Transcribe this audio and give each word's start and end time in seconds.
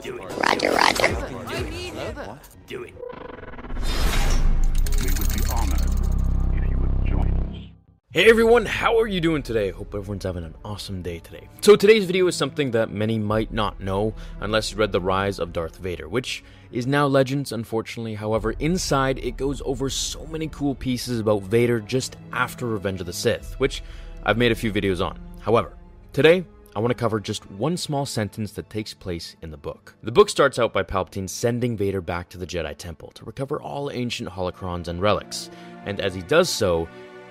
Do 0.00 0.16
it. 0.16 0.22
Roger, 0.38 0.70
roger. 0.70 1.08
Do 2.66 2.82
it. 2.84 2.94
We 4.98 5.10
would 5.10 5.34
be 5.34 5.42
honored 5.52 5.82
if 6.54 6.70
you 6.70 6.78
would 6.78 7.06
join 7.06 7.28
us. 7.28 7.56
Hey 8.10 8.30
everyone, 8.30 8.64
how 8.64 8.98
are 8.98 9.06
you 9.06 9.20
doing 9.20 9.42
today? 9.42 9.68
Hope 9.70 9.94
everyone's 9.94 10.24
having 10.24 10.44
an 10.44 10.54
awesome 10.64 11.02
day 11.02 11.18
today. 11.18 11.46
So 11.60 11.76
today's 11.76 12.06
video 12.06 12.26
is 12.26 12.34
something 12.34 12.70
that 12.70 12.90
many 12.90 13.18
might 13.18 13.52
not 13.52 13.80
know 13.80 14.14
unless 14.40 14.72
you 14.72 14.78
read 14.78 14.92
The 14.92 15.00
Rise 15.00 15.38
of 15.38 15.52
Darth 15.52 15.76
Vader, 15.76 16.08
which 16.08 16.42
is 16.70 16.86
now 16.86 17.06
Legends, 17.06 17.52
unfortunately. 17.52 18.14
However, 18.14 18.52
inside 18.52 19.18
it 19.18 19.36
goes 19.36 19.60
over 19.66 19.90
so 19.90 20.24
many 20.26 20.48
cool 20.48 20.74
pieces 20.74 21.20
about 21.20 21.42
Vader 21.42 21.80
just 21.80 22.16
after 22.32 22.66
Revenge 22.66 23.00
of 23.00 23.06
the 23.06 23.12
Sith, 23.12 23.60
which 23.60 23.82
I've 24.22 24.38
made 24.38 24.52
a 24.52 24.56
few 24.56 24.72
videos 24.72 25.04
on. 25.04 25.18
However, 25.40 25.76
today 26.14 26.46
I 26.74 26.80
want 26.80 26.90
to 26.90 26.94
cover 26.94 27.20
just 27.20 27.50
one 27.50 27.76
small 27.76 28.06
sentence 28.06 28.52
that 28.52 28.70
takes 28.70 28.94
place 28.94 29.36
in 29.42 29.50
the 29.50 29.58
book. 29.58 29.94
The 30.02 30.10
book 30.10 30.30
starts 30.30 30.58
out 30.58 30.72
by 30.72 30.82
Palpatine 30.82 31.28
sending 31.28 31.76
Vader 31.76 32.00
back 32.00 32.30
to 32.30 32.38
the 32.38 32.46
Jedi 32.46 32.74
Temple 32.76 33.10
to 33.10 33.26
recover 33.26 33.60
all 33.60 33.90
ancient 33.90 34.30
holocrons 34.30 34.88
and 34.88 35.02
relics, 35.02 35.50
and 35.84 36.00
as 36.00 36.14
he 36.14 36.22
does 36.22 36.48
so, 36.48 36.88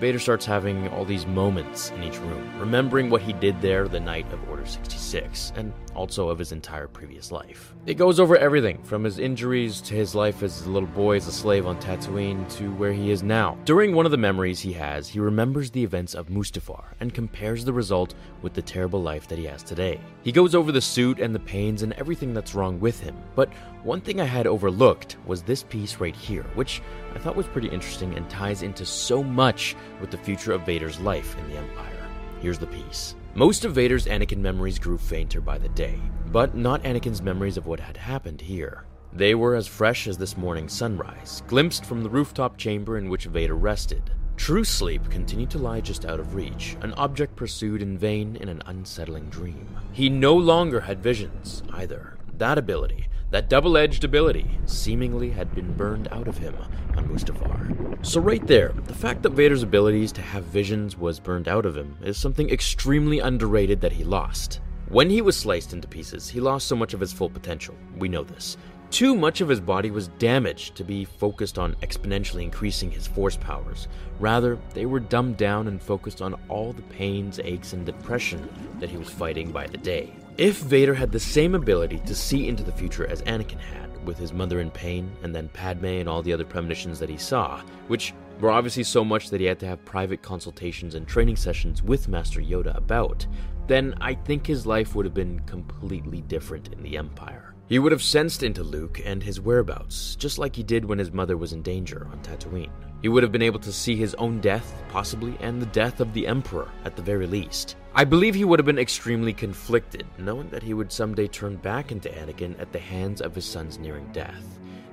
Vader 0.00 0.18
starts 0.18 0.44
having 0.44 0.88
all 0.88 1.04
these 1.04 1.24
moments 1.24 1.90
in 1.90 2.02
each 2.02 2.18
room, 2.18 2.58
remembering 2.58 3.10
what 3.10 3.22
he 3.22 3.32
did 3.32 3.60
there 3.60 3.86
the 3.86 4.00
night 4.00 4.30
of 4.32 4.50
Order 4.50 4.66
66, 4.66 5.52
and 5.54 5.72
also 5.94 6.28
of 6.28 6.38
his 6.38 6.50
entire 6.50 6.88
previous 6.88 7.30
life. 7.30 7.74
It 7.86 7.94
goes 7.94 8.18
over 8.18 8.36
everything, 8.36 8.82
from 8.82 9.04
his 9.04 9.20
injuries 9.20 9.80
to 9.82 9.94
his 9.94 10.14
life 10.14 10.42
as 10.42 10.66
a 10.66 10.70
little 10.70 10.88
boy 10.88 11.16
as 11.16 11.28
a 11.28 11.32
slave 11.32 11.66
on 11.66 11.78
Tatooine 11.78 12.50
to 12.56 12.72
where 12.74 12.92
he 12.92 13.12
is 13.12 13.22
now. 13.22 13.56
During 13.64 13.94
one 13.94 14.04
of 14.04 14.10
the 14.10 14.18
memories 14.18 14.58
he 14.58 14.72
has, 14.72 15.08
he 15.08 15.20
remembers 15.20 15.70
the 15.70 15.84
events 15.84 16.14
of 16.14 16.28
Mustafar 16.28 16.84
and 16.98 17.14
compares 17.14 17.64
the 17.64 17.72
result 17.72 18.14
with 18.42 18.52
the 18.52 18.62
terrible 18.62 19.00
life 19.00 19.28
that 19.28 19.38
he 19.38 19.44
has 19.44 19.62
today. 19.62 20.00
He 20.22 20.32
goes 20.32 20.56
over 20.56 20.72
the 20.72 20.80
suit 20.80 21.20
and 21.20 21.32
the 21.32 21.40
pains 21.40 21.82
and 21.82 21.92
everything 21.92 22.34
that's 22.34 22.54
wrong 22.54 22.80
with 22.80 22.98
him, 22.98 23.16
but 23.36 23.52
one 23.84 24.00
thing 24.00 24.20
I 24.20 24.24
had 24.24 24.46
overlooked 24.46 25.18
was 25.26 25.42
this 25.42 25.62
piece 25.62 26.00
right 26.00 26.16
here, 26.16 26.44
which 26.54 26.82
I 27.14 27.18
thought 27.18 27.36
was 27.36 27.46
pretty 27.46 27.68
interesting 27.68 28.14
and 28.14 28.28
ties 28.30 28.62
into 28.62 28.86
so 28.86 29.22
much 29.22 29.76
with 30.00 30.10
the 30.10 30.18
future 30.18 30.52
of 30.52 30.66
Vader's 30.66 31.00
life 31.00 31.36
in 31.38 31.48
the 31.48 31.56
Empire. 31.56 32.08
Here's 32.40 32.58
the 32.58 32.66
piece. 32.66 33.14
Most 33.34 33.64
of 33.64 33.74
Vader's 33.74 34.06
Anakin 34.06 34.38
memories 34.38 34.78
grew 34.78 34.98
fainter 34.98 35.40
by 35.40 35.58
the 35.58 35.68
day, 35.70 35.98
but 36.26 36.54
not 36.54 36.82
Anakin's 36.82 37.22
memories 37.22 37.56
of 37.56 37.66
what 37.66 37.80
had 37.80 37.96
happened 37.96 38.40
here. 38.40 38.84
They 39.12 39.34
were 39.34 39.54
as 39.54 39.66
fresh 39.66 40.06
as 40.08 40.18
this 40.18 40.36
morning's 40.36 40.72
sunrise, 40.72 41.42
glimpsed 41.46 41.84
from 41.84 42.02
the 42.02 42.10
rooftop 42.10 42.56
chamber 42.56 42.98
in 42.98 43.08
which 43.08 43.26
Vader 43.26 43.54
rested. 43.54 44.10
True 44.36 44.64
sleep 44.64 45.08
continued 45.10 45.50
to 45.50 45.58
lie 45.58 45.80
just 45.80 46.04
out 46.04 46.18
of 46.18 46.34
reach, 46.34 46.76
an 46.80 46.92
object 46.94 47.36
pursued 47.36 47.80
in 47.80 47.96
vain 47.96 48.36
in 48.36 48.48
an 48.48 48.62
unsettling 48.66 49.30
dream. 49.30 49.68
He 49.92 50.08
no 50.08 50.34
longer 50.34 50.80
had 50.80 51.02
visions, 51.02 51.62
either. 51.72 52.18
That 52.38 52.58
ability, 52.58 53.06
that 53.34 53.48
double 53.48 53.76
edged 53.76 54.04
ability, 54.04 54.48
seemingly 54.64 55.28
had 55.28 55.52
been 55.56 55.72
burned 55.72 56.06
out 56.12 56.28
of 56.28 56.38
him 56.38 56.54
on 56.96 57.08
Mustafar. 57.08 58.06
So, 58.06 58.20
right 58.20 58.46
there, 58.46 58.72
the 58.84 58.94
fact 58.94 59.22
that 59.22 59.32
Vader's 59.32 59.64
abilities 59.64 60.12
to 60.12 60.22
have 60.22 60.44
visions 60.44 60.96
was 60.96 61.18
burned 61.18 61.48
out 61.48 61.66
of 61.66 61.76
him 61.76 61.98
is 62.04 62.16
something 62.16 62.48
extremely 62.48 63.18
underrated 63.18 63.80
that 63.80 63.90
he 63.90 64.04
lost. 64.04 64.60
When 64.88 65.10
he 65.10 65.20
was 65.20 65.36
sliced 65.36 65.72
into 65.72 65.88
pieces, 65.88 66.28
he 66.28 66.38
lost 66.38 66.68
so 66.68 66.76
much 66.76 66.94
of 66.94 67.00
his 67.00 67.12
full 67.12 67.28
potential. 67.28 67.74
We 67.98 68.08
know 68.08 68.22
this. 68.22 68.56
Too 68.90 69.16
much 69.16 69.40
of 69.40 69.48
his 69.48 69.58
body 69.58 69.90
was 69.90 70.06
damaged 70.20 70.76
to 70.76 70.84
be 70.84 71.04
focused 71.04 71.58
on 71.58 71.74
exponentially 71.82 72.44
increasing 72.44 72.92
his 72.92 73.08
force 73.08 73.36
powers. 73.36 73.88
Rather, 74.20 74.60
they 74.74 74.86
were 74.86 75.00
dumbed 75.00 75.38
down 75.38 75.66
and 75.66 75.82
focused 75.82 76.22
on 76.22 76.34
all 76.48 76.72
the 76.72 76.82
pains, 76.82 77.40
aches, 77.42 77.72
and 77.72 77.84
depression 77.84 78.48
that 78.78 78.90
he 78.90 78.96
was 78.96 79.10
fighting 79.10 79.50
by 79.50 79.66
the 79.66 79.78
day. 79.78 80.14
If 80.36 80.58
Vader 80.58 80.94
had 80.94 81.12
the 81.12 81.20
same 81.20 81.54
ability 81.54 82.00
to 82.06 82.14
see 82.14 82.48
into 82.48 82.64
the 82.64 82.72
future 82.72 83.06
as 83.06 83.22
Anakin 83.22 83.60
had, 83.60 84.04
with 84.04 84.18
his 84.18 84.32
mother 84.32 84.60
in 84.60 84.68
pain, 84.68 85.10
and 85.22 85.32
then 85.32 85.48
Padme 85.50 85.84
and 85.84 86.08
all 86.08 86.22
the 86.22 86.32
other 86.32 86.44
premonitions 86.44 86.98
that 86.98 87.08
he 87.08 87.16
saw, 87.16 87.60
which 87.86 88.12
were 88.40 88.50
obviously 88.50 88.82
so 88.82 89.04
much 89.04 89.30
that 89.30 89.40
he 89.40 89.46
had 89.46 89.60
to 89.60 89.66
have 89.66 89.84
private 89.84 90.22
consultations 90.22 90.96
and 90.96 91.06
training 91.06 91.36
sessions 91.36 91.84
with 91.84 92.08
Master 92.08 92.40
Yoda 92.40 92.76
about, 92.76 93.24
then 93.68 93.94
I 94.00 94.14
think 94.14 94.44
his 94.44 94.66
life 94.66 94.96
would 94.96 95.06
have 95.06 95.14
been 95.14 95.38
completely 95.46 96.22
different 96.22 96.72
in 96.72 96.82
the 96.82 96.98
Empire. 96.98 97.53
He 97.66 97.78
would 97.78 97.92
have 97.92 98.02
sensed 98.02 98.42
into 98.42 98.62
Luke 98.62 99.00
and 99.06 99.22
his 99.22 99.40
whereabouts, 99.40 100.16
just 100.16 100.38
like 100.38 100.54
he 100.54 100.62
did 100.62 100.84
when 100.84 100.98
his 100.98 101.12
mother 101.12 101.38
was 101.38 101.54
in 101.54 101.62
danger 101.62 102.06
on 102.12 102.20
Tatooine. 102.20 102.70
He 103.00 103.08
would 103.08 103.22
have 103.22 103.32
been 103.32 103.40
able 103.40 103.60
to 103.60 103.72
see 103.72 103.96
his 103.96 104.14
own 104.16 104.40
death, 104.40 104.82
possibly, 104.90 105.34
and 105.40 105.60
the 105.60 105.66
death 105.66 106.00
of 106.00 106.12
the 106.12 106.26
Emperor, 106.26 106.68
at 106.84 106.94
the 106.94 107.02
very 107.02 107.26
least. 107.26 107.76
I 107.94 108.04
believe 108.04 108.34
he 108.34 108.44
would 108.44 108.58
have 108.58 108.66
been 108.66 108.78
extremely 108.78 109.32
conflicted, 109.32 110.04
knowing 110.18 110.50
that 110.50 110.62
he 110.62 110.74
would 110.74 110.92
someday 110.92 111.26
turn 111.26 111.56
back 111.56 111.90
into 111.90 112.10
Anakin 112.10 112.58
at 112.60 112.70
the 112.70 112.78
hands 112.78 113.22
of 113.22 113.34
his 113.34 113.46
son's 113.46 113.78
nearing 113.78 114.12
death. 114.12 114.44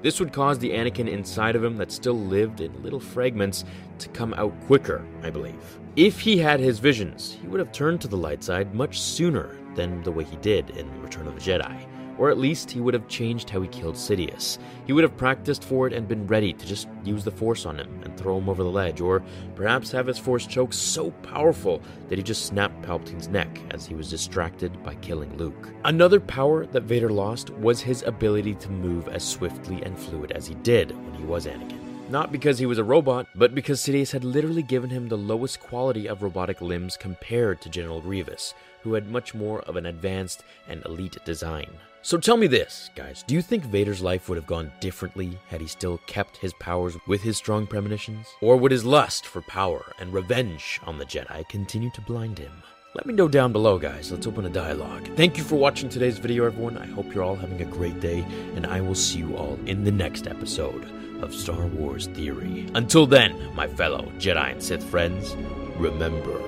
This 0.01 0.21
would 0.21 0.31
cause 0.31 0.57
the 0.57 0.71
Anakin 0.71 1.09
inside 1.09 1.57
of 1.57 1.63
him 1.63 1.75
that 1.75 1.91
still 1.91 2.17
lived 2.17 2.61
in 2.61 2.83
little 2.83 3.01
fragments 3.01 3.65
to 3.99 4.07
come 4.09 4.33
out 4.35 4.57
quicker, 4.61 5.05
I 5.23 5.29
believe. 5.29 5.79
If 5.97 6.21
he 6.21 6.37
had 6.37 6.61
his 6.61 6.79
visions, 6.79 7.37
he 7.41 7.47
would 7.47 7.59
have 7.59 7.73
turned 7.73 7.99
to 8.01 8.07
the 8.07 8.15
light 8.15 8.43
side 8.45 8.73
much 8.73 9.01
sooner 9.01 9.57
than 9.75 10.01
the 10.03 10.11
way 10.11 10.23
he 10.23 10.37
did 10.37 10.69
in 10.71 11.01
Return 11.01 11.27
of 11.27 11.35
the 11.35 11.41
Jedi. 11.41 11.85
Or 12.17 12.29
at 12.29 12.38
least 12.38 12.69
he 12.69 12.79
would 12.79 12.94
have 12.94 13.07
changed 13.07 13.49
how 13.49 13.61
he 13.61 13.67
killed 13.67 13.95
Sidious. 13.95 14.57
He 14.85 14.94
would 14.94 15.03
have 15.03 15.17
practiced 15.17 15.63
for 15.63 15.88
it 15.88 15.94
and 15.94 16.07
been 16.07 16.27
ready 16.27 16.53
to 16.53 16.66
just 16.66 16.88
use 17.03 17.23
the 17.23 17.31
Force 17.31 17.66
on 17.66 17.79
him 17.79 18.01
and 18.03 18.16
throw 18.17 18.38
him 18.38 18.49
over 18.49 18.63
the 18.63 18.69
ledge, 18.69 19.01
or 19.01 19.23
perhaps 19.55 19.91
have 19.91 20.07
his 20.07 20.19
Force 20.19 20.45
choke 20.45 20.73
so 20.73 21.11
powerful 21.23 21.81
that 22.09 22.17
he 22.17 22.23
just 22.23 22.45
snapped 22.45 22.81
Palpatine's 22.83 23.27
neck 23.27 23.59
as 23.72 23.85
he 23.85 23.95
was 23.95 24.09
distracted 24.09 24.83
by 24.83 24.95
killing 24.95 25.35
Luke. 25.38 25.69
Another 25.83 26.19
power 26.19 26.66
that 26.67 26.83
Vader 26.83 27.09
lost 27.09 27.49
was 27.51 27.81
his 27.81 28.03
ability 28.03 28.55
to 28.55 28.69
move 28.69 29.07
as 29.07 29.23
swiftly 29.23 29.81
and 29.83 29.97
fluid 29.97 30.31
as 30.31 30.47
he 30.47 30.55
did 30.55 30.91
when 30.91 31.13
he 31.16 31.23
was 31.23 31.47
Anakin. 31.47 31.79
Not 32.11 32.33
because 32.33 32.59
he 32.59 32.66
was 32.66 32.78
a 32.78 32.83
robot, 32.83 33.28
but 33.35 33.55
because 33.55 33.79
Sidious 33.79 34.11
had 34.11 34.25
literally 34.25 34.63
given 34.63 34.89
him 34.89 35.07
the 35.07 35.17
lowest 35.17 35.61
quality 35.61 36.07
of 36.07 36.23
robotic 36.23 36.59
limbs 36.59 36.97
compared 36.97 37.61
to 37.61 37.69
General 37.69 38.01
Grievous, 38.01 38.53
who 38.81 38.95
had 38.95 39.09
much 39.09 39.33
more 39.33 39.61
of 39.61 39.78
an 39.78 39.85
advanced 39.85 40.43
and 40.67 40.85
elite 40.85 41.17
design. 41.23 41.69
So 42.03 42.17
tell 42.17 42.35
me 42.35 42.47
this, 42.47 42.89
guys, 42.95 43.23
do 43.28 43.35
you 43.35 43.44
think 43.44 43.64
Vader's 43.64 44.02
life 44.02 44.28
would 44.28 44.35
have 44.35 44.47
gone 44.47 44.72
differently 44.79 45.37
had 45.49 45.61
he 45.61 45.67
still 45.67 45.99
kept 46.08 46.37
his 46.37 46.52
powers 46.53 46.97
with 47.05 47.22
his 47.22 47.37
strong 47.37 47.67
premonitions? 47.67 48.25
Or 48.41 48.58
would 48.58 48.72
his 48.72 48.84
lust 48.84 49.28
for 49.28 49.43
power 49.43 49.93
and 49.99 50.11
revenge 50.11 50.79
on 50.84 50.97
the 50.97 51.05
Jedi 51.05 51.47
continue 51.47 51.91
to 51.91 52.02
blind 52.02 52.40
him? 52.40 52.52
Let 52.96 53.05
me 53.05 53.14
know 53.14 53.28
down 53.28 53.52
below, 53.52 53.78
guys. 53.78 54.11
Let's 54.11 54.25
open 54.25 54.46
a 54.46 54.49
dialogue. 54.49 55.08
Thank 55.16 55.37
you 55.37 55.43
for 55.43 55.58
watching 55.58 55.90
today's 55.90 56.17
video, 56.17 56.46
everyone. 56.46 56.75
I 56.75 56.87
hope 56.87 57.14
you're 57.14 57.23
all 57.23 57.35
having 57.35 57.61
a 57.61 57.66
great 57.66 57.99
day, 57.99 58.25
and 58.55 58.66
I 58.66 58.81
will 58.81 58.96
see 58.96 59.20
you 59.20 59.37
all 59.37 59.59
in 59.67 59.84
the 59.84 59.91
next 59.91 60.25
episode 60.25 60.84
of 61.22 61.35
Star 61.35 61.67
Wars 61.67 62.08
Theory. 62.08 62.67
Until 62.73 63.05
then, 63.05 63.53
my 63.53 63.67
fellow 63.67 64.11
Jedi 64.17 64.53
and 64.53 64.64
Sith 64.64 64.84
friends, 64.84 65.35
remember 65.78 66.40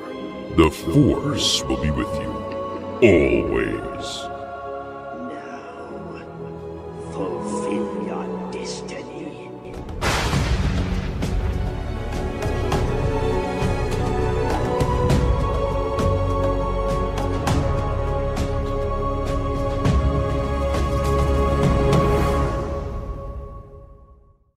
The 0.55 0.71
Force 0.71 1.63
will 1.63 1.81
be 1.81 1.91
with 1.91 2.13
you 2.15 2.31
always. 3.03 4.32